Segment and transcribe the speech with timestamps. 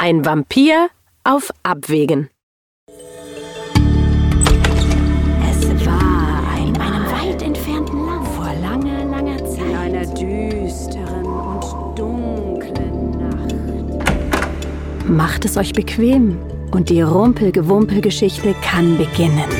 [0.00, 0.90] Ein Vampir
[1.24, 2.30] auf Abwägen.
[5.50, 9.58] Es war in einem weit entfernten Land vor langer, langer Zeit.
[9.58, 15.08] In einer düsteren und dunklen Nacht.
[15.08, 16.38] Macht es euch bequem
[16.70, 19.50] und die Rumpelgewumpelgeschichte kann beginnen.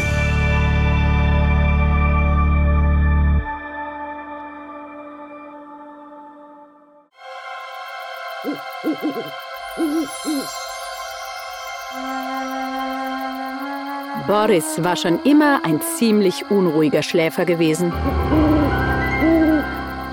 [14.29, 17.91] Boris war schon immer ein ziemlich unruhiger Schläfer gewesen.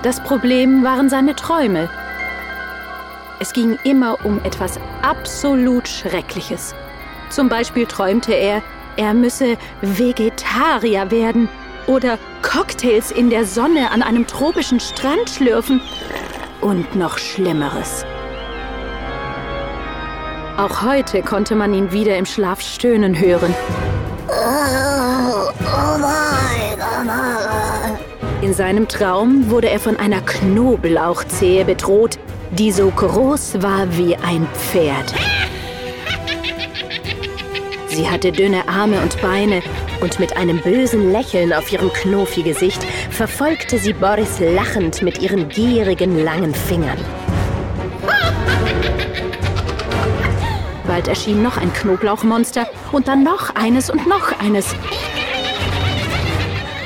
[0.02, 1.90] Das Problem waren seine Träume.
[3.40, 6.74] Es ging immer um etwas absolut Schreckliches.
[7.28, 8.62] Zum Beispiel träumte er,
[8.96, 11.50] er müsse Vegetarier werden
[11.86, 15.82] oder Cocktails in der Sonne an einem tropischen Strand schlürfen
[16.62, 18.06] und noch Schlimmeres.
[20.56, 23.54] Auch heute konnte man ihn wieder im Schlaf stöhnen hören.
[28.46, 32.16] In seinem Traum wurde er von einer Knoblauchzehe bedroht,
[32.52, 35.12] die so groß war wie ein Pferd.
[37.88, 39.62] Sie hatte dünne Arme und Beine
[40.00, 46.22] und mit einem bösen Lächeln auf ihrem Knofi-Gesicht verfolgte sie Boris lachend mit ihren gierigen
[46.22, 46.98] langen Fingern.
[50.86, 54.72] Bald erschien noch ein Knoblauchmonster und dann noch eines und noch eines.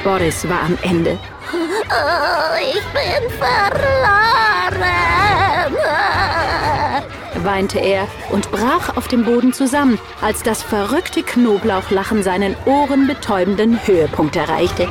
[0.02, 1.18] Boris war am Ende.
[1.52, 4.00] Oh, ich bin verloren.
[7.44, 14.36] weinte er und brach auf dem Boden zusammen, als das verrückte Knoblauchlachen seinen ohrenbetäubenden Höhepunkt
[14.36, 14.88] erreichte.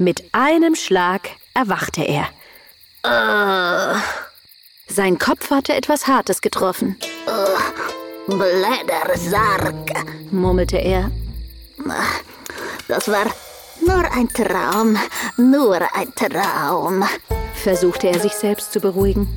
[0.00, 2.28] Mit einem Schlag erwachte er.
[4.98, 6.96] Sein Kopf hatte etwas Hartes getroffen,
[8.26, 9.92] Blättersarg.
[10.32, 11.08] murmelte er.
[12.88, 13.26] Das war
[13.86, 14.98] nur ein Traum.
[15.36, 17.04] Nur ein Traum.
[17.54, 19.28] versuchte er sich selbst zu beruhigen.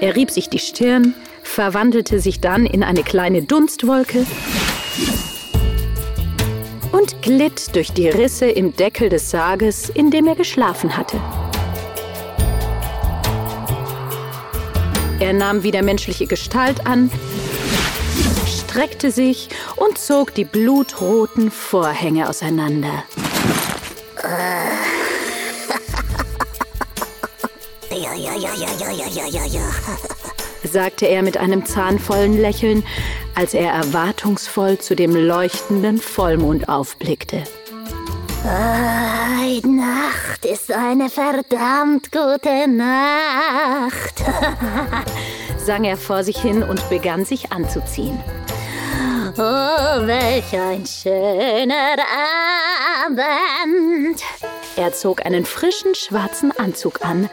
[0.00, 4.24] Er rieb sich die Stirn, verwandelte sich dann in eine kleine Dunstwolke
[6.92, 11.20] und glitt durch die Risse im Deckel des Sarges, in dem er geschlafen hatte.
[15.24, 17.10] Er nahm wieder menschliche Gestalt an,
[18.46, 23.04] streckte sich und zog die blutroten Vorhänge auseinander.
[24.22, 24.26] Äh.
[27.96, 29.62] Ja, ja, ja, ja, ja, ja, ja, ja, ja,
[30.64, 32.84] sagte er mit einem zahnvollen Lächeln,
[33.34, 37.44] als er erwartungsvoll zu dem leuchtenden Vollmond aufblickte.
[38.44, 44.22] Die Nacht ist eine verdammt gute Nacht.
[45.56, 48.20] sang er vor sich hin und begann sich anzuziehen.
[49.38, 51.96] Oh, welch ein schöner
[53.06, 54.22] Abend.
[54.76, 57.30] Er zog einen frischen schwarzen Anzug an,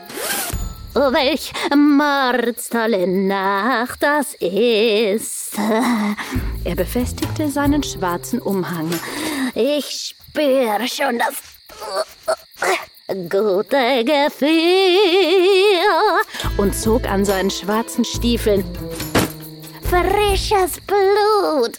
[0.96, 5.58] Oh, welch mordstolle Nacht das ist.
[6.64, 8.90] er befestigte seinen schwarzen Umhang,
[9.54, 11.36] Ich spüre schon das
[13.30, 14.50] gute Gefühl.
[16.58, 18.64] und zog an seinen schwarzen Stiefeln.
[19.84, 21.78] Frisches Blut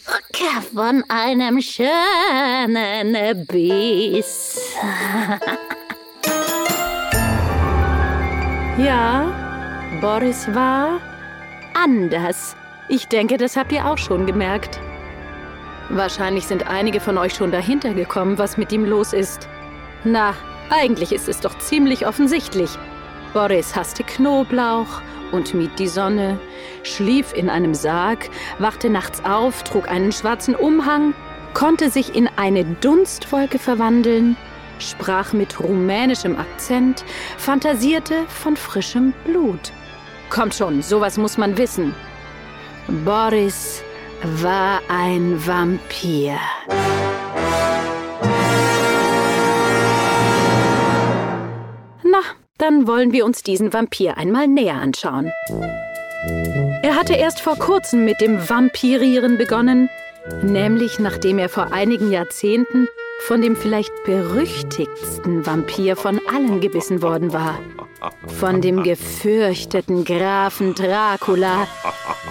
[0.73, 4.59] von einem schönen Biss.
[8.75, 9.31] Ja,
[10.01, 10.99] Boris war
[11.75, 12.55] anders.
[12.89, 14.79] Ich denke, das habt ihr auch schon gemerkt.
[15.89, 19.47] Wahrscheinlich sind einige von euch schon dahinter gekommen, was mit ihm los ist.
[20.03, 20.33] Na,
[20.69, 22.71] eigentlich ist es doch ziemlich offensichtlich.
[23.33, 25.01] Boris hasste Knoblauch
[25.31, 26.39] und mied die Sonne,
[26.83, 28.29] schlief in einem Sarg,
[28.59, 31.13] wachte nachts auf, trug einen schwarzen Umhang,
[31.53, 34.37] konnte sich in eine Dunstwolke verwandeln,
[34.79, 37.03] sprach mit rumänischem Akzent,
[37.37, 39.71] fantasierte von frischem Blut.
[40.29, 41.93] Kommt schon, sowas muss man wissen.
[43.05, 43.83] Boris
[44.23, 46.37] war ein Vampir.
[52.03, 52.19] Na,
[52.57, 55.31] dann wollen wir uns diesen Vampir einmal näher anschauen.
[56.83, 59.89] Er hatte erst vor kurzem mit dem Vampirieren begonnen,
[60.41, 62.87] nämlich nachdem er vor einigen Jahrzehnten
[63.19, 67.59] von dem vielleicht berüchtigtsten Vampir von allen gebissen worden war.
[68.27, 71.67] Von dem gefürchteten Grafen Dracula,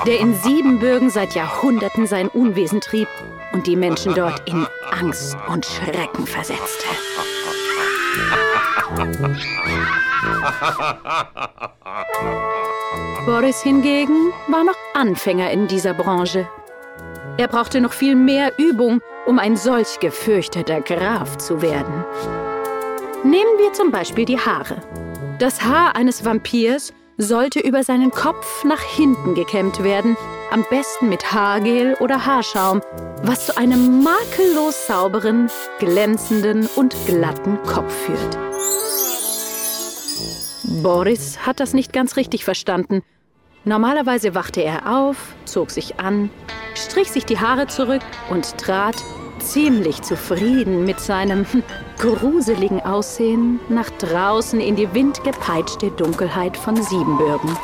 [0.06, 3.08] der in Siebenbürgen seit Jahrhunderten sein Unwesen trieb
[3.52, 6.87] und die Menschen dort in Angst und Schrecken versetzte.
[13.26, 16.48] Boris hingegen war noch Anfänger in dieser Branche.
[17.38, 22.05] Er brauchte noch viel mehr Übung, um ein solch gefürchteter Graf zu werden.
[23.22, 24.76] Nehmen wir zum Beispiel die Haare.
[25.38, 30.16] Das Haar eines Vampirs sollte über seinen Kopf nach hinten gekämmt werden,
[30.50, 32.80] am besten mit Haargel oder Haarschaum,
[33.22, 38.38] was zu einem makellos sauberen, glänzenden und glatten Kopf führt.
[40.82, 43.02] Boris hat das nicht ganz richtig verstanden.
[43.64, 46.30] Normalerweise wachte er auf, zog sich an,
[46.74, 48.96] strich sich die Haare zurück und trat,
[49.44, 51.46] ziemlich zufrieden mit seinem
[51.98, 57.56] gruseligen Aussehen, nach draußen in die windgepeitschte Dunkelheit von Siebenbürgen.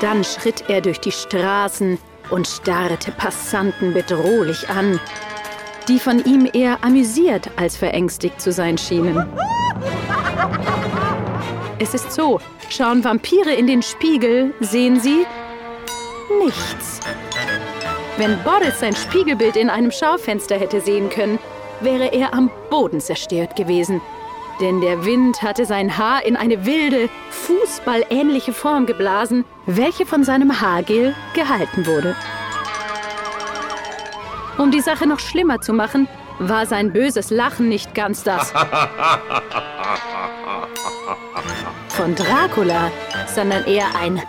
[0.00, 1.98] Dann schritt er durch die Straßen
[2.30, 5.00] und starrte Passanten bedrohlich an,
[5.88, 9.26] die von ihm eher amüsiert als verängstigt zu sein schienen.
[11.78, 15.26] Es ist so, schauen Vampire in den Spiegel, sehen sie
[16.44, 17.00] nichts.
[18.18, 21.38] Wenn Boris sein Spiegelbild in einem Schaufenster hätte sehen können,
[21.80, 24.00] wäre er am Boden zerstört gewesen.
[24.60, 30.60] Denn der Wind hatte sein Haar in eine wilde, fußballähnliche Form geblasen, welche von seinem
[30.60, 32.16] Haargel gehalten wurde.
[34.56, 36.08] Um die Sache noch schlimmer zu machen,
[36.40, 38.50] war sein böses Lachen nicht ganz das
[41.90, 42.90] von Dracula,
[43.32, 44.20] sondern eher ein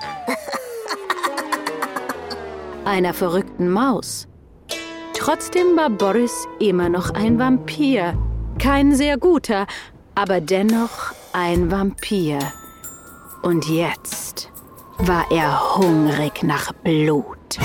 [2.90, 4.28] einer verrückten Maus.
[5.14, 8.18] Trotzdem war Boris immer noch ein Vampir.
[8.58, 9.68] Kein sehr guter,
[10.16, 12.40] aber dennoch ein Vampir.
[13.44, 14.52] Und jetzt
[14.98, 17.60] war er hungrig nach Blut.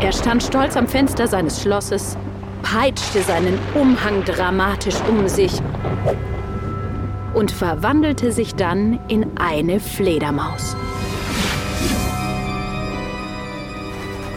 [0.00, 2.16] Er stand stolz am Fenster seines Schlosses,
[2.62, 5.62] peitschte seinen Umhang dramatisch um sich
[7.34, 10.76] und verwandelte sich dann in eine Fledermaus.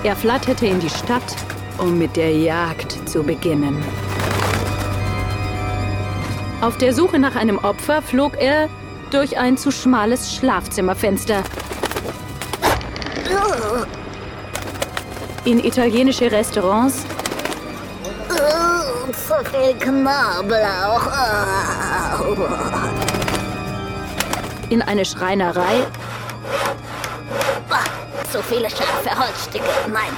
[0.03, 1.35] Er flatterte in die Stadt,
[1.77, 3.83] um mit der Jagd zu beginnen.
[6.61, 8.69] Auf der Suche nach einem Opfer flog er
[9.11, 11.43] durch ein zu schmales Schlafzimmerfenster.
[15.45, 17.05] In italienische Restaurants.
[19.07, 21.07] Oh, zu viel Knoblauch.
[22.19, 22.35] Oh.
[24.69, 25.85] In eine Schreinerei.
[28.31, 29.65] Zu viele scharfe Holzstücke.
[29.87, 30.11] Nein.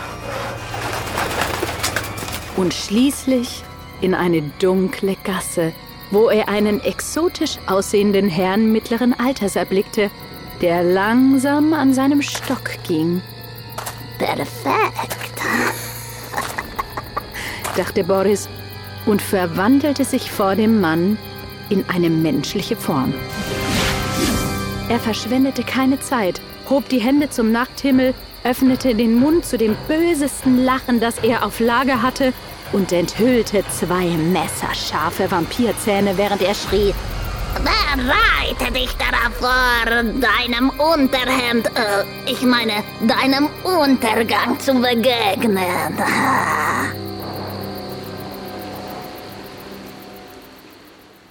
[2.55, 3.63] Und schließlich
[4.01, 5.73] in eine dunkle Gasse,
[6.11, 10.09] wo er einen exotisch aussehenden Herrn mittleren Alters erblickte,
[10.61, 13.21] der langsam an seinem Stock ging.
[14.17, 15.17] Perfekt.
[17.75, 18.49] dachte Boris
[19.07, 21.17] und verwandelte sich vor dem Mann
[21.69, 23.13] in eine menschliche Form.
[24.89, 26.39] Er verschwendete keine Zeit,
[26.69, 28.13] hob die Hände zum Nachthimmel,
[28.43, 32.33] öffnete den Mund zu dem bösesten Lachen, das er auf Lager hatte,
[32.73, 36.93] und enthüllte zwei messerscharfe Vampirzähne, während er schrie.
[37.95, 45.97] Bereite dich darauf vor, deinem Unterhemd, äh, ich meine, deinem Untergang zu begegnen.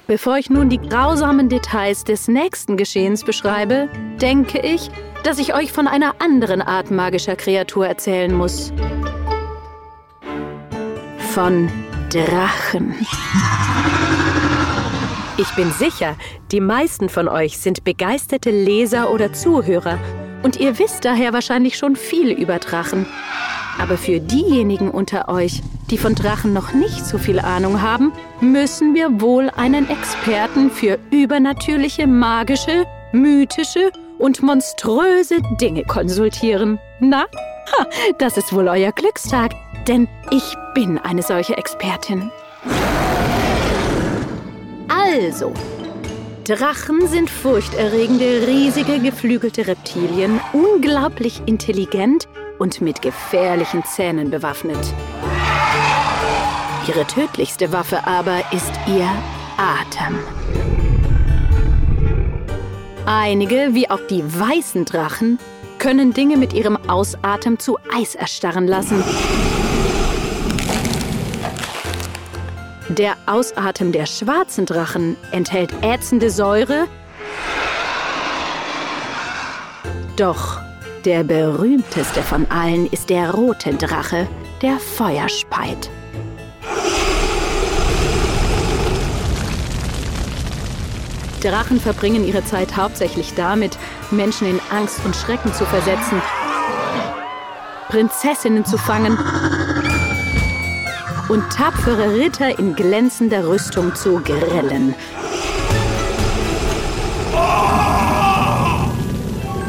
[0.06, 3.88] Bevor ich nun die grausamen Details des nächsten Geschehens beschreibe,
[4.20, 4.88] denke ich,
[5.24, 8.72] dass ich euch von einer anderen Art magischer Kreatur erzählen muss.
[11.32, 11.68] Von
[12.10, 12.94] Drachen.
[15.38, 16.16] Ich bin sicher,
[16.52, 19.98] die meisten von euch sind begeisterte Leser oder Zuhörer
[20.44, 23.06] und ihr wisst daher wahrscheinlich schon viel über Drachen.
[23.78, 28.94] Aber für diejenigen unter euch, die von Drachen noch nicht so viel Ahnung haben, müssen
[28.94, 36.78] wir wohl einen Experten für übernatürliche, magische, mythische und monströse Dinge konsultieren.
[37.00, 37.26] Na,
[37.76, 37.86] ha,
[38.18, 39.52] das ist wohl euer Glückstag,
[39.86, 42.30] denn ich bin eine solche Expertin.
[44.88, 45.52] Also,
[46.44, 52.28] Drachen sind furchterregende, riesige, geflügelte Reptilien, unglaublich intelligent
[52.58, 54.94] und mit gefährlichen Zähnen bewaffnet.
[56.88, 59.08] Ihre tödlichste Waffe aber ist ihr
[59.56, 60.18] Atem.
[63.06, 65.38] Einige, wie auch die weißen Drachen,
[65.78, 69.02] können Dinge mit ihrem Ausatem zu Eis erstarren lassen.
[72.88, 76.86] Der Ausatem der schwarzen Drachen enthält ätzende Säure
[80.16, 80.60] Doch
[81.04, 84.26] der berühmteste von allen ist der rote Drache,
[84.62, 85.90] der Feuerspeit.
[91.46, 93.78] Drachen verbringen ihre Zeit hauptsächlich damit,
[94.10, 96.20] Menschen in Angst und Schrecken zu versetzen,
[97.88, 99.16] Prinzessinnen zu fangen
[101.28, 104.94] und tapfere Ritter in glänzender Rüstung zu grillen.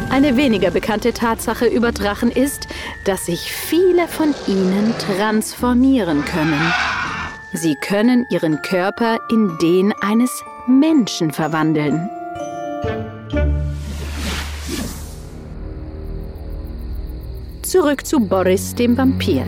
[0.09, 2.67] Eine weniger bekannte Tatsache über Drachen ist,
[3.03, 6.73] dass sich viele von ihnen transformieren können.
[7.53, 12.09] Sie können ihren Körper in den eines Menschen verwandeln.
[17.61, 19.45] Zurück zu Boris, dem Vampir.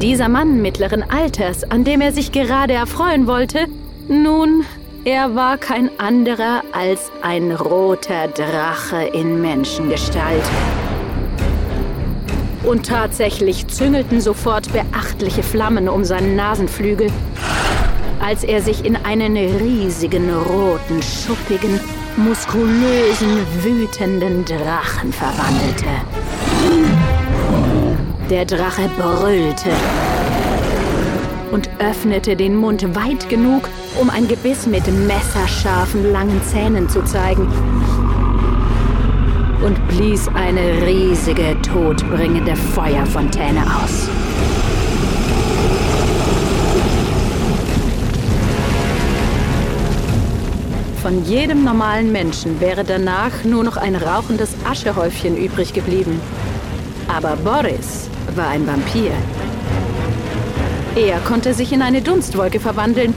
[0.00, 3.66] Dieser Mann mittleren Alters, an dem er sich gerade erfreuen wollte,
[4.08, 4.64] nun,
[5.04, 10.44] er war kein anderer als ein roter Drache in Menschengestalt.
[12.64, 17.10] Und tatsächlich züngelten sofort beachtliche Flammen um seinen Nasenflügel,
[18.22, 21.80] als er sich in einen riesigen, roten, schuppigen,
[22.16, 25.86] muskulösen, wütenden Drachen verwandelte.
[28.30, 29.70] Der Drache brüllte
[31.50, 33.68] und öffnete den Mund weit genug,
[34.00, 37.48] um ein Gebiss mit messerscharfen, langen Zähnen zu zeigen
[39.64, 44.08] und blies eine riesige, todbringende Feuerfontäne aus.
[51.02, 56.20] Von jedem normalen Menschen wäre danach nur noch ein rauchendes Aschehäufchen übrig geblieben.
[57.08, 59.10] Aber Boris war ein Vampir.
[60.94, 63.14] Er konnte sich in eine Dunstwolke verwandeln.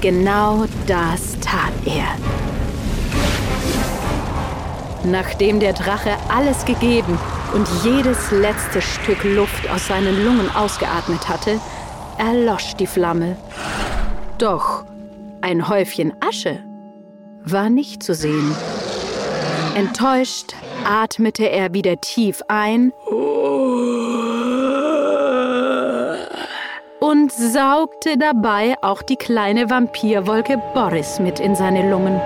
[0.00, 2.08] Genau das tat er.
[5.04, 7.16] Nachdem der Drache alles gegeben
[7.54, 11.60] und jedes letzte Stück Luft aus seinen Lungen ausgeatmet hatte,
[12.18, 13.36] erlosch die Flamme.
[14.38, 14.82] Doch
[15.42, 16.58] ein Häufchen Asche
[17.44, 18.54] war nicht zu sehen.
[19.74, 20.54] Enttäuscht
[20.84, 22.92] atmete er wieder tief ein
[27.00, 32.20] und saugte dabei auch die kleine Vampirwolke Boris mit in seine Lungen.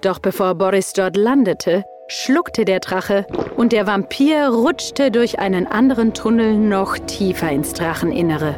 [0.00, 3.26] Doch bevor Boris dort landete, schluckte der Drache
[3.56, 8.54] und der Vampir rutschte durch einen anderen Tunnel noch tiefer ins Dracheninnere.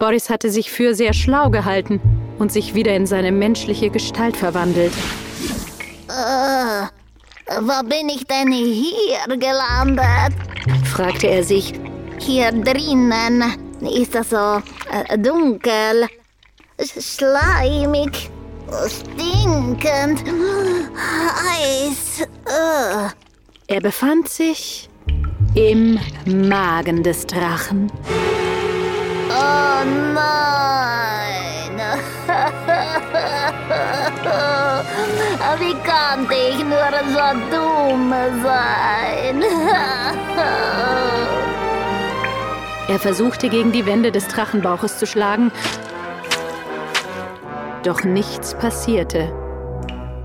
[0.00, 2.00] Boris hatte sich für sehr schlau gehalten
[2.38, 4.94] und sich wieder in seine menschliche Gestalt verwandelt.
[6.08, 6.86] Äh,
[7.60, 10.34] wo bin ich denn hier gelandet?
[10.86, 11.74] fragte er sich.
[12.18, 13.44] Hier drinnen
[13.94, 16.08] ist das so äh, dunkel,
[16.80, 18.30] schleimig,
[18.88, 20.24] stinkend,
[21.44, 22.22] heiß.
[22.46, 23.74] Äh.
[23.74, 24.88] Er befand sich
[25.54, 27.92] im Magen des Drachen.
[29.30, 29.84] Oh
[30.14, 31.80] nein!
[35.58, 39.42] Wie konnte ich nur so dumm sein?
[42.88, 45.52] Er versuchte gegen die Wände des Drachenbauches zu schlagen,
[47.84, 49.32] doch nichts passierte.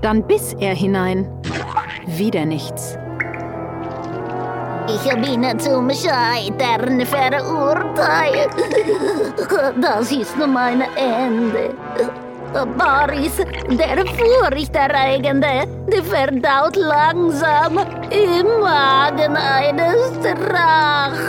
[0.02, 1.28] Dann biss er hinein.
[2.06, 2.98] Wieder nichts.
[4.88, 8.50] Ich bin zum Scheitern verurteilt.
[9.80, 11.74] Das ist mein Ende.
[12.52, 13.36] Boris,
[13.68, 15.66] der Furchterregende,
[16.04, 17.78] verdaut langsam
[18.10, 21.26] im Magen eines Drachen.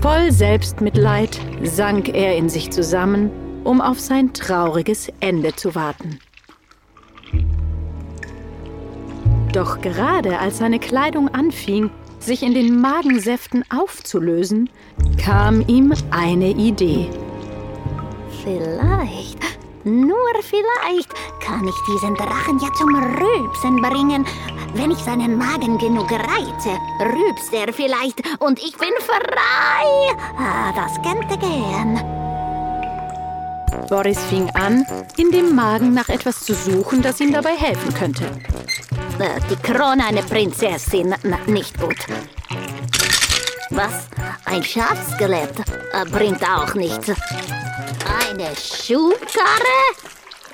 [0.00, 6.20] Voll Selbstmitleid sank er in sich zusammen um auf sein trauriges Ende zu warten.
[9.52, 14.68] Doch gerade als seine Kleidung anfing, sich in den Magensäften aufzulösen,
[15.22, 17.08] kam ihm eine Idee.
[18.42, 19.38] Vielleicht,
[19.84, 21.08] nur vielleicht,
[21.40, 24.26] kann ich diesen Drachen ja zum Rülpsen bringen.
[24.74, 30.16] Wenn ich seinen Magen genug reize, rülpst er vielleicht und ich bin frei.
[30.36, 32.23] Ah, das könnte gehen.
[33.88, 34.86] Boris fing an,
[35.16, 38.24] in dem Magen nach etwas zu suchen, das ihm dabei helfen könnte.
[39.18, 41.98] Äh, die Krone einer Prinzessin, na, nicht gut.
[43.70, 44.08] Was?
[44.44, 45.58] Ein Schafskelett?
[45.92, 47.08] Äh, bringt auch nichts.
[47.08, 49.80] Eine Schubkarre?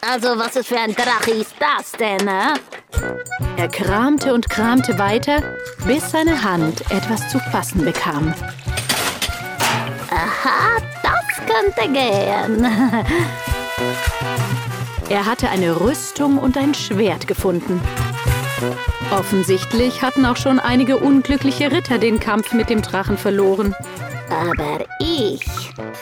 [0.00, 2.54] Also, was ist für ein Drache ist das denn, äh?
[3.56, 5.42] Er kramte und kramte weiter,
[5.86, 8.34] bis seine Hand etwas zu fassen bekam.
[10.10, 10.78] Aha,
[11.46, 12.66] das könnte gehen.
[15.08, 17.80] Er hatte eine Rüstung und ein Schwert gefunden.
[19.10, 23.74] Offensichtlich hatten auch schon einige unglückliche Ritter den Kampf mit dem Drachen verloren.
[24.30, 25.44] Aber ich,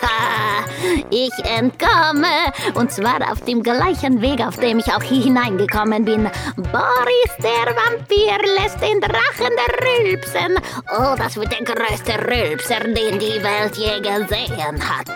[0.02, 0.64] ha,
[1.10, 2.52] ich entkomme.
[2.74, 6.30] Und zwar auf dem gleichen Weg, auf dem ich auch hier hineingekommen bin.
[6.56, 10.58] Boris der Vampir lässt den Drachen rülpsen.
[10.98, 15.08] Oh, das wird der größte Rülpser, den die Welt je gesehen hat.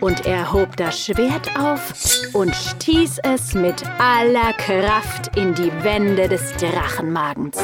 [0.00, 1.92] Und er hob das Schwert auf
[2.32, 7.58] und stieß es mit aller Kraft in die Wände des Drachenmagens.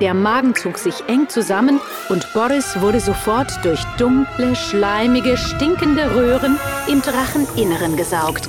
[0.00, 6.56] Der Magen zog sich eng zusammen und Boris wurde sofort durch dunkle, schleimige, stinkende Röhren
[6.86, 8.48] im Dracheninneren gesaugt.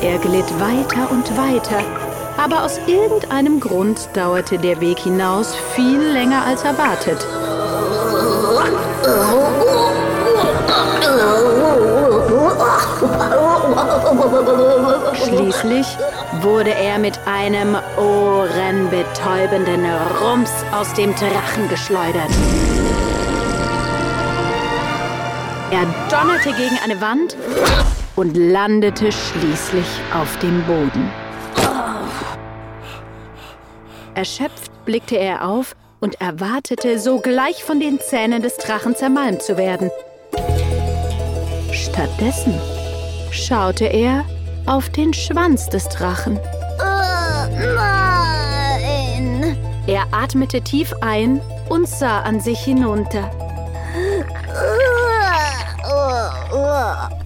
[0.00, 1.82] Er glitt weiter und weiter,
[2.36, 7.26] aber aus irgendeinem Grund dauerte der Weg hinaus viel länger als erwartet.
[15.14, 15.86] Schließlich
[16.40, 19.86] wurde er mit einem ohrenbetäubenden
[20.20, 22.30] Rums aus dem Drachen geschleudert.
[25.70, 27.36] Er donnerte gegen eine Wand
[28.16, 31.10] und landete schließlich auf dem Boden.
[34.14, 39.90] Erschöpft blickte er auf und erwartete, sogleich von den Zähnen des Drachen zermalmt zu werden.
[41.72, 42.54] Stattdessen
[43.34, 44.24] schaute er
[44.66, 46.38] auf den Schwanz des Drachen.
[46.78, 49.56] Oh, nein.
[49.86, 53.30] Er atmete tief ein und sah an sich hinunter.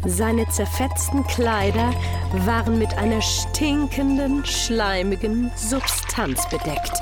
[0.05, 1.91] Seine zerfetzten Kleider
[2.47, 6.93] waren mit einer stinkenden, schleimigen Substanz bedeckt.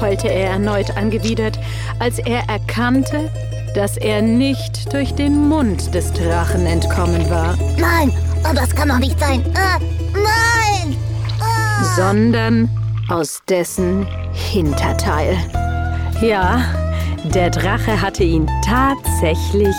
[0.00, 1.58] Heulte er erneut angewidert,
[1.98, 3.30] als er erkannte,
[3.74, 8.12] dass er nicht durch den Mund des Drachen entkommen war, Nein,
[8.44, 9.44] oh, das kann doch nicht sein.
[9.54, 9.78] Äh,
[10.12, 10.96] nein!
[11.40, 11.84] Ah.
[11.96, 12.68] sondern
[13.08, 15.36] aus dessen Hinterteil.
[16.20, 16.60] Ja,
[17.34, 19.76] der Drache hatte ihn tatsächlich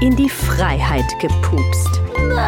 [0.00, 2.00] in die Freiheit gepupst.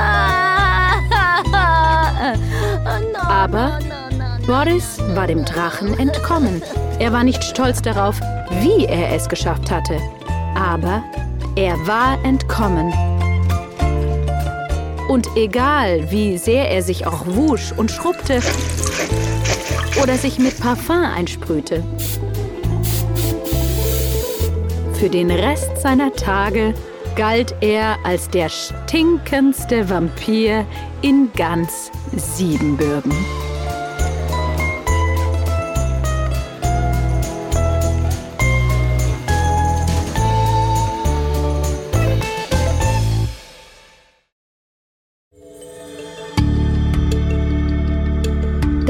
[3.28, 3.78] Aber
[4.48, 6.62] Boris war dem Drachen entkommen.
[6.98, 8.18] Er war nicht stolz darauf,
[8.62, 10.00] wie er es geschafft hatte.
[10.56, 11.04] Aber
[11.54, 12.90] er war entkommen.
[15.10, 18.40] Und egal, wie sehr er sich auch wusch und schrubbte
[20.02, 21.84] oder sich mit Parfum einsprühte,
[24.94, 26.72] für den Rest seiner Tage
[27.16, 30.64] galt er als der stinkendste Vampir
[31.02, 33.12] in ganz Siebenbürgen.